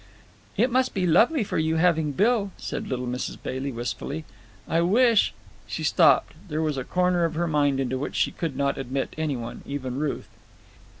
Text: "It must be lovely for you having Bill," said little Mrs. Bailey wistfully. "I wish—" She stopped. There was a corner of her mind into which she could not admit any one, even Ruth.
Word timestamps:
"It 0.57 0.71
must 0.71 0.95
be 0.95 1.05
lovely 1.05 1.43
for 1.43 1.59
you 1.59 1.75
having 1.75 2.11
Bill," 2.13 2.49
said 2.57 2.87
little 2.87 3.05
Mrs. 3.05 3.37
Bailey 3.39 3.71
wistfully. 3.71 4.25
"I 4.67 4.81
wish—" 4.81 5.31
She 5.67 5.83
stopped. 5.83 6.33
There 6.49 6.59
was 6.63 6.75
a 6.79 6.83
corner 6.83 7.23
of 7.23 7.35
her 7.35 7.47
mind 7.47 7.79
into 7.79 7.99
which 7.99 8.15
she 8.15 8.31
could 8.31 8.57
not 8.57 8.79
admit 8.79 9.13
any 9.15 9.37
one, 9.37 9.61
even 9.63 9.99
Ruth. 9.99 10.29